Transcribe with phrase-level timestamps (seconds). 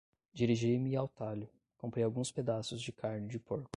[0.33, 1.47] Dirigi-me ao talho.
[1.77, 3.69] Comprei alguns pedaços de carne de porco.